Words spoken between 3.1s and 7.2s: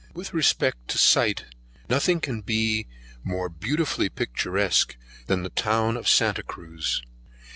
more beautifully picturesque than the town of Santa Cruz.